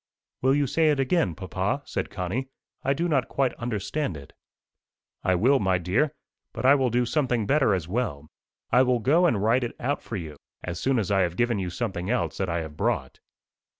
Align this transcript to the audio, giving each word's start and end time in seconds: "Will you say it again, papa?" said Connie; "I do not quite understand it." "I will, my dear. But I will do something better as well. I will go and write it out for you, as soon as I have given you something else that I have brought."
"Will 0.41 0.55
you 0.55 0.65
say 0.65 0.89
it 0.89 0.99
again, 0.99 1.35
papa?" 1.35 1.83
said 1.85 2.09
Connie; 2.09 2.47
"I 2.83 2.93
do 2.95 3.07
not 3.07 3.27
quite 3.29 3.53
understand 3.59 4.17
it." 4.17 4.33
"I 5.23 5.35
will, 5.35 5.59
my 5.59 5.77
dear. 5.77 6.15
But 6.53 6.65
I 6.65 6.73
will 6.73 6.89
do 6.89 7.05
something 7.05 7.45
better 7.45 7.75
as 7.75 7.87
well. 7.87 8.27
I 8.71 8.81
will 8.81 8.97
go 8.97 9.27
and 9.27 9.43
write 9.43 9.63
it 9.63 9.75
out 9.79 10.01
for 10.01 10.15
you, 10.15 10.37
as 10.63 10.79
soon 10.79 10.97
as 10.97 11.11
I 11.11 11.19
have 11.19 11.37
given 11.37 11.59
you 11.59 11.69
something 11.69 12.09
else 12.09 12.39
that 12.39 12.49
I 12.49 12.61
have 12.61 12.75
brought." 12.75 13.19